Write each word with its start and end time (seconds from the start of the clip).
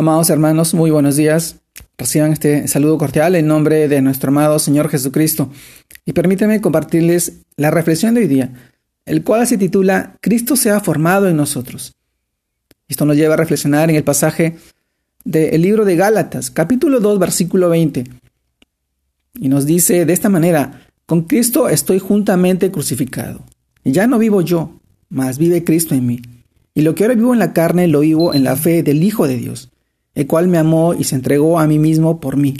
Amados 0.00 0.30
hermanos, 0.30 0.72
muy 0.72 0.90
buenos 0.90 1.16
días. 1.16 1.56
Reciban 1.98 2.32
este 2.32 2.66
saludo 2.68 2.96
cordial 2.96 3.36
en 3.36 3.46
nombre 3.46 3.86
de 3.86 4.00
nuestro 4.00 4.30
amado 4.30 4.58
Señor 4.58 4.88
Jesucristo. 4.88 5.50
Y 6.06 6.14
permítanme 6.14 6.62
compartirles 6.62 7.42
la 7.58 7.70
reflexión 7.70 8.14
de 8.14 8.22
hoy 8.22 8.26
día, 8.26 8.50
el 9.04 9.22
cual 9.22 9.46
se 9.46 9.58
titula 9.58 10.16
Cristo 10.22 10.56
se 10.56 10.70
ha 10.70 10.80
formado 10.80 11.28
en 11.28 11.36
nosotros. 11.36 11.96
Esto 12.88 13.04
nos 13.04 13.14
lleva 13.14 13.34
a 13.34 13.36
reflexionar 13.36 13.90
en 13.90 13.96
el 13.96 14.02
pasaje 14.02 14.56
del 15.24 15.60
libro 15.60 15.84
de 15.84 15.96
Gálatas, 15.96 16.50
capítulo 16.50 17.00
2, 17.00 17.18
versículo 17.18 17.68
20. 17.68 18.04
Y 19.34 19.48
nos 19.50 19.66
dice 19.66 20.06
de 20.06 20.12
esta 20.14 20.30
manera, 20.30 20.86
con 21.04 21.24
Cristo 21.24 21.68
estoy 21.68 21.98
juntamente 21.98 22.70
crucificado. 22.70 23.44
Y 23.84 23.92
ya 23.92 24.06
no 24.06 24.18
vivo 24.18 24.40
yo, 24.40 24.80
mas 25.10 25.36
vive 25.36 25.62
Cristo 25.62 25.94
en 25.94 26.06
mí. 26.06 26.22
Y 26.72 26.80
lo 26.80 26.94
que 26.94 27.04
ahora 27.04 27.16
vivo 27.16 27.34
en 27.34 27.38
la 27.38 27.52
carne 27.52 27.86
lo 27.86 28.00
vivo 28.00 28.32
en 28.32 28.44
la 28.44 28.56
fe 28.56 28.82
del 28.82 29.02
Hijo 29.02 29.28
de 29.28 29.36
Dios 29.36 29.70
el 30.14 30.26
cual 30.26 30.48
me 30.48 30.58
amó 30.58 30.94
y 30.94 31.04
se 31.04 31.14
entregó 31.14 31.58
a 31.58 31.66
mí 31.66 31.78
mismo 31.78 32.20
por 32.20 32.36
mí. 32.36 32.56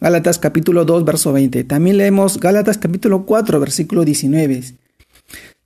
Gálatas 0.00 0.38
capítulo 0.38 0.84
2, 0.84 1.04
verso 1.04 1.32
20. 1.32 1.64
También 1.64 1.98
leemos 1.98 2.40
Gálatas 2.40 2.78
capítulo 2.78 3.26
4, 3.26 3.60
versículo 3.60 4.04
19, 4.04 4.64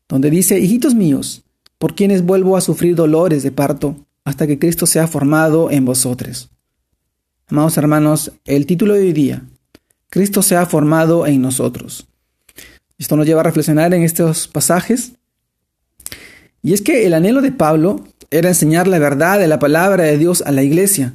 donde 0.08 0.30
dice, 0.30 0.58
Hijitos 0.58 0.94
míos, 0.94 1.44
por 1.78 1.94
quienes 1.94 2.24
vuelvo 2.24 2.56
a 2.56 2.60
sufrir 2.60 2.96
dolores 2.96 3.42
de 3.42 3.52
parto, 3.52 3.96
hasta 4.24 4.46
que 4.46 4.58
Cristo 4.58 4.86
sea 4.86 5.06
formado 5.06 5.70
en 5.70 5.84
vosotros. 5.84 6.50
Amados 7.46 7.76
hermanos, 7.76 8.32
el 8.44 8.66
título 8.66 8.94
de 8.94 9.00
hoy 9.00 9.12
día, 9.12 9.44
Cristo 10.08 10.42
se 10.42 10.56
ha 10.56 10.64
formado 10.66 11.26
en 11.26 11.42
nosotros. 11.42 12.06
Esto 12.98 13.16
nos 13.16 13.26
lleva 13.26 13.40
a 13.40 13.44
reflexionar 13.44 13.92
en 13.94 14.02
estos 14.02 14.48
pasajes. 14.48 15.12
Y 16.62 16.72
es 16.72 16.80
que 16.80 17.06
el 17.06 17.14
anhelo 17.14 17.42
de 17.42 17.52
Pablo 17.52 18.04
era 18.34 18.48
enseñar 18.48 18.88
la 18.88 18.98
verdad 18.98 19.38
de 19.38 19.46
la 19.46 19.60
palabra 19.60 20.02
de 20.02 20.18
Dios 20.18 20.42
a 20.44 20.50
la 20.50 20.64
iglesia, 20.64 21.12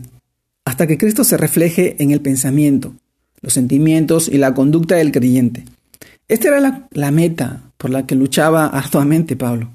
hasta 0.63 0.87
que 0.87 0.97
Cristo 0.97 1.25
se 1.25 1.35
refleje 1.35 2.02
en 2.02 2.11
el 2.11 2.21
pensamiento, 2.21 2.94
los 3.41 3.52
sentimientos 3.52 4.30
y 4.30 4.38
la 4.38 4.53
conducta 4.53 4.95
del 4.95 5.11
creyente. 5.11 5.66
Esta 6.29 6.47
era 6.47 6.88
la, 6.91 7.11
meta 7.11 7.73
por 7.75 7.89
la 7.89 8.05
que 8.05 8.16
luchaba 8.16 8.67
arduamente 8.67 9.35
Pablo, 9.35 9.69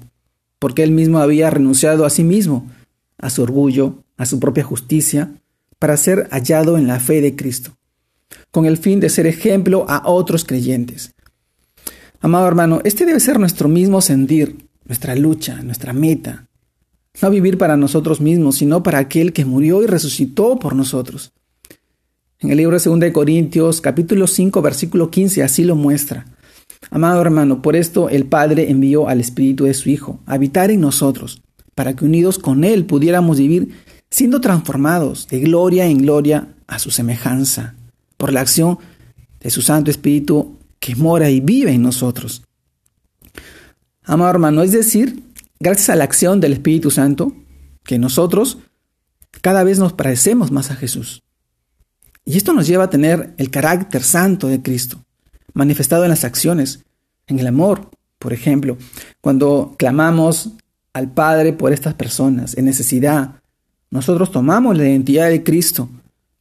porque 0.57 0.81
él 0.81 0.89
mismo 0.89 1.19
había 1.19 1.51
renunciado 1.51 2.05
a 2.05 2.09
sí 2.09 2.23
mismo, 2.23 2.67
a 3.19 3.29
su 3.29 3.43
orgullo, 3.43 4.03
a 4.17 4.25
su 4.25 4.39
propia 4.39 4.63
justicia, 4.63 5.29
para 5.77 5.97
ser 5.97 6.27
hallado 6.31 6.79
en 6.79 6.87
la 6.87 6.99
fe 6.99 7.21
de 7.21 7.35
Cristo, 7.35 7.77
con 8.49 8.65
el 8.65 8.77
fin 8.77 8.99
de 8.99 9.09
ser 9.09 9.27
ejemplo 9.27 9.85
a 9.87 10.09
otros 10.09 10.45
creyentes. 10.45 11.13
Amado 12.21 12.47
hermano, 12.47 12.81
este 12.85 13.05
debe 13.05 13.19
ser 13.19 13.39
nuestro 13.39 13.69
mismo 13.69 14.01
sentir, 14.01 14.67
nuestra 14.85 15.15
lucha, 15.15 15.61
nuestra 15.61 15.93
meta, 15.93 16.47
no 17.21 17.29
vivir 17.29 17.57
para 17.57 17.77
nosotros 17.77 18.21
mismos, 18.21 18.57
sino 18.57 18.83
para 18.83 18.99
aquel 18.99 19.33
que 19.33 19.45
murió 19.45 19.83
y 19.83 19.87
resucitó 19.87 20.57
por 20.57 20.75
nosotros. 20.75 21.31
En 22.39 22.51
el 22.51 22.57
libro 22.57 22.77
de 22.77 22.89
2 22.89 22.99
de 22.99 23.13
Corintios, 23.13 23.81
capítulo 23.81 24.27
5, 24.27 24.61
versículo 24.61 25.09
15, 25.09 25.41
así 25.43 25.63
lo 25.63 25.75
muestra. 25.75 26.25
Amado 26.91 27.21
hermano, 27.21 27.61
por 27.61 27.75
esto 27.75 28.09
el 28.09 28.25
Padre 28.25 28.69
envió 28.69 29.07
al 29.07 29.19
Espíritu 29.19 29.63
de 29.63 29.73
su 29.73 29.89
Hijo 29.89 30.19
a 30.25 30.33
habitar 30.33 30.69
en 30.69 30.81
nosotros, 30.81 31.41
para 31.73 31.95
que 31.95 32.05
unidos 32.05 32.37
con 32.37 32.63
Él 32.63 32.85
pudiéramos 32.85 33.37
vivir 33.37 33.69
siendo 34.09 34.41
transformados 34.41 35.27
de 35.27 35.39
gloria 35.39 35.85
en 35.87 35.97
gloria 35.97 36.49
a 36.67 36.79
su 36.79 36.91
semejanza, 36.91 37.75
por 38.17 38.31
la 38.31 38.41
acción 38.41 38.77
de 39.39 39.49
su 39.49 39.61
Santo 39.61 39.91
Espíritu 39.91 40.57
que 40.79 40.95
mora 40.95 41.29
y 41.29 41.39
vive 41.39 41.71
en 41.71 41.81
nosotros. 41.81 42.43
Amado 44.03 44.29
hermano, 44.29 44.61
es 44.61 44.71
decir, 44.71 45.23
gracias 45.59 45.89
a 45.89 45.95
la 45.95 46.03
acción 46.03 46.39
del 46.39 46.53
Espíritu 46.53 46.91
Santo, 46.91 47.33
que 47.83 47.99
nosotros 47.99 48.57
cada 49.41 49.63
vez 49.63 49.79
nos 49.79 49.93
parecemos 49.93 50.51
más 50.51 50.71
a 50.71 50.75
Jesús. 50.75 51.23
Y 52.25 52.37
esto 52.37 52.53
nos 52.53 52.67
lleva 52.67 52.85
a 52.85 52.89
tener 52.89 53.33
el 53.37 53.51
carácter 53.51 54.01
santo 54.01 54.47
de 54.47 54.61
Cristo, 54.61 55.03
manifestado 55.53 56.03
en 56.03 56.09
las 56.09 56.23
acciones, 56.23 56.83
en 57.27 57.39
el 57.39 57.47
amor, 57.47 57.89
por 58.19 58.33
ejemplo, 58.33 58.77
cuando 59.21 59.75
clamamos 59.77 60.51
al 60.93 61.11
Padre 61.11 61.53
por 61.53 61.73
estas 61.73 61.93
personas 61.93 62.57
en 62.57 62.65
necesidad, 62.65 63.41
nosotros 63.91 64.31
tomamos 64.31 64.77
la 64.77 64.87
identidad 64.87 65.29
de 65.29 65.43
Cristo, 65.43 65.89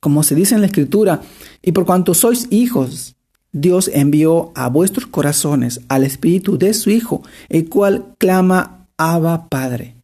como 0.01 0.23
se 0.23 0.35
dice 0.35 0.55
en 0.55 0.61
la 0.61 0.67
Escritura, 0.69 1.21
y 1.63 1.73
por 1.73 1.85
cuanto 1.85 2.15
sois 2.15 2.47
hijos, 2.51 3.17
Dios 3.53 3.91
envió 3.93 4.53
a 4.55 4.69
vuestros 4.69 5.07
corazones 5.07 5.81
al 5.89 6.05
Espíritu 6.05 6.59
de 6.59 6.75
su 6.75 6.91
Hijo, 6.91 7.23
el 7.49 7.69
cual 7.69 8.15
clama 8.19 8.84
Abba 8.97 9.49
Padre. 9.49 9.97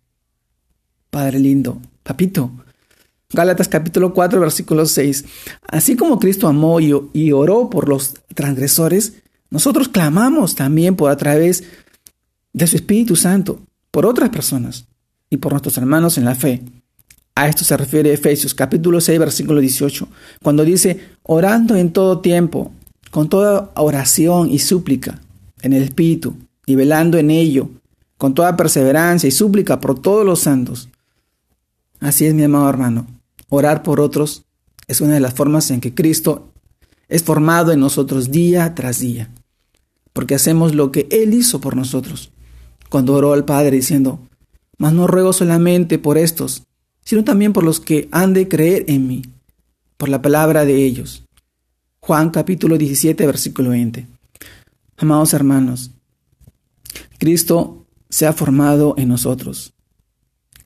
Padre 1.10 1.38
lindo, 1.38 1.80
papito. 2.02 2.50
Gálatas 3.32 3.68
capítulo 3.68 4.12
4, 4.12 4.40
versículo 4.40 4.84
6. 4.84 5.24
Así 5.68 5.94
como 5.94 6.18
Cristo 6.18 6.48
amó 6.48 6.80
y, 6.80 7.32
oró 7.32 7.70
por 7.70 7.88
los 7.88 8.14
transgresores, 8.34 9.14
nosotros 9.50 9.88
clamamos 9.88 10.56
también 10.56 10.96
por 10.96 11.10
a 11.10 11.16
través 11.16 11.62
de 12.52 12.66
su 12.66 12.76
Espíritu 12.76 13.14
Santo, 13.14 13.60
por 13.92 14.06
otras 14.06 14.30
personas 14.30 14.86
y 15.28 15.36
por 15.36 15.52
nuestros 15.52 15.78
hermanos 15.78 16.18
en 16.18 16.24
la 16.24 16.34
fe. 16.34 16.62
A 17.36 17.46
esto 17.46 17.64
se 17.64 17.76
refiere 17.76 18.12
Efesios 18.12 18.54
capítulo 18.54 19.00
6, 19.00 19.20
versículo 19.20 19.60
18, 19.60 20.08
cuando 20.42 20.64
dice, 20.64 20.98
orando 21.22 21.76
en 21.76 21.92
todo 21.92 22.18
tiempo, 22.18 22.72
con 23.12 23.28
toda 23.28 23.70
oración 23.76 24.50
y 24.50 24.58
súplica 24.58 25.20
en 25.62 25.72
el 25.72 25.84
Espíritu, 25.84 26.34
y 26.66 26.74
velando 26.74 27.18
en 27.18 27.30
ello 27.30 27.70
con 28.20 28.34
toda 28.34 28.54
perseverancia 28.54 29.28
y 29.28 29.30
súplica 29.30 29.80
por 29.80 29.98
todos 29.98 30.26
los 30.26 30.40
santos. 30.40 30.90
Así 32.00 32.26
es, 32.26 32.34
mi 32.34 32.42
amado 32.42 32.68
hermano. 32.68 33.06
Orar 33.48 33.82
por 33.82 33.98
otros 33.98 34.44
es 34.86 35.00
una 35.00 35.14
de 35.14 35.20
las 35.20 35.32
formas 35.32 35.70
en 35.70 35.80
que 35.80 35.94
Cristo 35.94 36.52
es 37.08 37.22
formado 37.22 37.72
en 37.72 37.80
nosotros 37.80 38.30
día 38.30 38.74
tras 38.74 38.98
día, 38.98 39.30
porque 40.12 40.34
hacemos 40.34 40.74
lo 40.74 40.92
que 40.92 41.08
Él 41.10 41.32
hizo 41.32 41.62
por 41.62 41.76
nosotros, 41.76 42.30
cuando 42.90 43.14
oró 43.14 43.32
al 43.32 43.46
Padre 43.46 43.70
diciendo, 43.76 44.20
mas 44.76 44.92
no 44.92 45.06
ruego 45.06 45.32
solamente 45.32 45.98
por 45.98 46.18
estos, 46.18 46.64
sino 47.02 47.24
también 47.24 47.54
por 47.54 47.64
los 47.64 47.80
que 47.80 48.06
han 48.12 48.34
de 48.34 48.48
creer 48.48 48.84
en 48.88 49.06
mí, 49.06 49.22
por 49.96 50.10
la 50.10 50.20
palabra 50.20 50.66
de 50.66 50.84
ellos. 50.84 51.24
Juan 52.00 52.28
capítulo 52.28 52.76
17, 52.76 53.24
versículo 53.24 53.70
20. 53.70 54.06
Amados 54.98 55.32
hermanos, 55.32 55.92
Cristo 57.16 57.79
se 58.10 58.26
ha 58.26 58.32
formado 58.32 58.94
en 58.98 59.08
nosotros. 59.08 59.72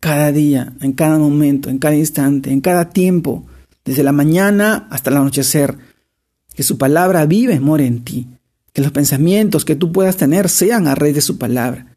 Cada 0.01 0.33
día, 0.33 0.75
en 0.81 0.93
cada 0.93 1.19
momento, 1.19 1.71
en 1.71 1.79
cada 1.79 1.95
instante, 1.95 2.51
en 2.51 2.61
cada 2.61 2.91
tiempo, 2.91 3.47
desde 3.85 4.03
la 4.03 4.13
mañana 4.13 4.89
hasta 4.91 5.11
el 5.11 5.17
anochecer. 5.17 5.77
Que 6.55 6.63
su 6.63 6.79
palabra 6.79 7.27
vive 7.27 7.55
y 7.55 7.61
mora 7.61 7.85
en 7.85 8.05
ti. 8.05 8.27
Que 8.73 8.83
los 8.83 8.93
pensamientos 8.93 9.65
que 9.65 9.77
tú 9.77 9.93
puedas 9.93 10.17
tener 10.17 10.49
sean 10.49 10.89
a 10.89 10.95
raíz 10.95 11.15
de 11.15 11.21
su 11.21 11.39
palabra. 11.39 11.97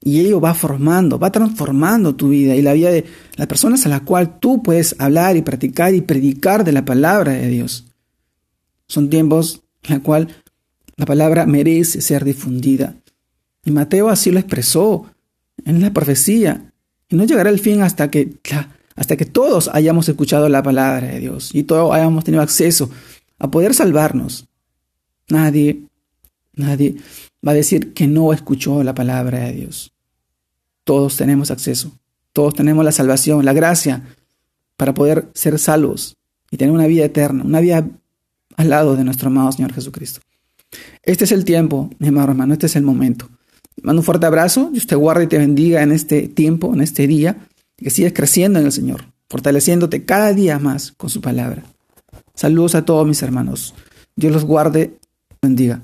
Y 0.00 0.20
ello 0.20 0.40
va 0.40 0.54
formando, 0.54 1.18
va 1.18 1.32
transformando 1.32 2.14
tu 2.14 2.28
vida 2.28 2.54
y 2.54 2.62
la 2.62 2.72
vida 2.72 2.90
de 2.90 3.04
las 3.36 3.48
personas 3.48 3.84
a 3.84 3.88
las 3.88 4.02
cuales 4.02 4.38
tú 4.40 4.62
puedes 4.62 4.94
hablar 4.98 5.36
y 5.36 5.42
practicar 5.42 5.94
y 5.94 6.00
predicar 6.00 6.64
de 6.64 6.72
la 6.72 6.84
palabra 6.84 7.32
de 7.32 7.48
Dios. 7.48 7.86
Son 8.86 9.10
tiempos 9.10 9.62
en 9.82 9.96
los 9.96 10.04
cuales 10.04 10.28
la 10.96 11.04
palabra 11.04 11.46
merece 11.46 12.00
ser 12.00 12.24
difundida. 12.24 12.94
Y 13.68 13.70
Mateo 13.70 14.08
así 14.08 14.30
lo 14.30 14.38
expresó 14.38 15.04
en 15.66 15.82
la 15.82 15.92
profecía. 15.92 16.72
Y 17.06 17.16
no 17.16 17.24
llegará 17.24 17.50
el 17.50 17.58
fin 17.58 17.82
hasta 17.82 18.10
que, 18.10 18.38
hasta 18.96 19.14
que 19.18 19.26
todos 19.26 19.68
hayamos 19.70 20.08
escuchado 20.08 20.48
la 20.48 20.62
palabra 20.62 21.08
de 21.08 21.20
Dios 21.20 21.54
y 21.54 21.64
todos 21.64 21.94
hayamos 21.94 22.24
tenido 22.24 22.42
acceso 22.42 22.88
a 23.38 23.50
poder 23.50 23.74
salvarnos. 23.74 24.46
Nadie, 25.28 25.82
nadie 26.54 26.96
va 27.46 27.52
a 27.52 27.56
decir 27.56 27.92
que 27.92 28.06
no 28.06 28.32
escuchó 28.32 28.82
la 28.82 28.94
palabra 28.94 29.40
de 29.40 29.52
Dios. 29.52 29.92
Todos 30.84 31.18
tenemos 31.18 31.50
acceso. 31.50 31.92
Todos 32.32 32.54
tenemos 32.54 32.82
la 32.86 32.92
salvación, 32.92 33.44
la 33.44 33.52
gracia 33.52 34.02
para 34.78 34.94
poder 34.94 35.28
ser 35.34 35.58
salvos 35.58 36.16
y 36.50 36.56
tener 36.56 36.72
una 36.72 36.86
vida 36.86 37.04
eterna, 37.04 37.44
una 37.44 37.60
vida 37.60 37.86
al 38.56 38.70
lado 38.70 38.96
de 38.96 39.04
nuestro 39.04 39.28
amado 39.28 39.52
Señor 39.52 39.74
Jesucristo. 39.74 40.20
Este 41.02 41.24
es 41.24 41.32
el 41.32 41.44
tiempo, 41.44 41.90
mi 41.98 42.08
amado 42.08 42.30
hermano, 42.30 42.54
este 42.54 42.64
es 42.64 42.74
el 42.74 42.82
momento 42.82 43.28
mando 43.82 44.00
un 44.00 44.04
fuerte 44.04 44.26
abrazo. 44.26 44.70
Dios 44.72 44.86
te 44.86 44.94
guarde 44.94 45.24
y 45.24 45.26
te 45.28 45.38
bendiga 45.38 45.82
en 45.82 45.92
este 45.92 46.28
tiempo, 46.28 46.72
en 46.74 46.80
este 46.80 47.06
día. 47.06 47.36
Que 47.76 47.90
sigas 47.90 48.12
creciendo 48.12 48.58
en 48.58 48.66
el 48.66 48.72
Señor, 48.72 49.04
fortaleciéndote 49.28 50.04
cada 50.04 50.32
día 50.32 50.58
más 50.58 50.92
con 50.92 51.10
su 51.10 51.20
palabra. 51.20 51.62
Saludos 52.34 52.74
a 52.74 52.84
todos 52.84 53.06
mis 53.06 53.22
hermanos. 53.22 53.74
Dios 54.16 54.32
los 54.32 54.44
guarde, 54.44 54.94
bendiga. 55.40 55.82